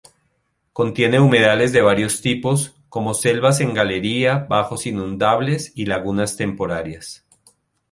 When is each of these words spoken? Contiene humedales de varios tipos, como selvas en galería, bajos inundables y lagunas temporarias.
Contiene 0.73 1.19
humedales 1.19 1.73
de 1.73 1.81
varios 1.83 2.21
tipos, 2.21 2.75
como 2.89 3.13
selvas 3.13 3.61
en 3.61 3.75
galería, 3.75 4.47
bajos 4.49 4.87
inundables 4.87 5.73
y 5.75 5.85
lagunas 5.85 6.37
temporarias. 6.37 7.23